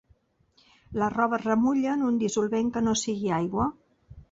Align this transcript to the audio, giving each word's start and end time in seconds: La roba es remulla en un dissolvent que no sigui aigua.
La 1.01 1.09
roba 1.15 1.39
es 1.41 1.43
remulla 1.49 1.93
en 1.99 2.07
un 2.09 2.17
dissolvent 2.25 2.73
que 2.79 2.85
no 2.89 2.97
sigui 3.05 3.33
aigua. 3.43 3.71